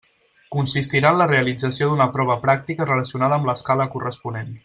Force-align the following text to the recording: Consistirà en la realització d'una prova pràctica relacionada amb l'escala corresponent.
Consistirà 0.53 1.11
en 1.15 1.19
la 1.21 1.27
realització 1.31 1.91
d'una 1.91 2.09
prova 2.17 2.39
pràctica 2.47 2.89
relacionada 2.93 3.39
amb 3.41 3.51
l'escala 3.51 3.89
corresponent. 3.99 4.53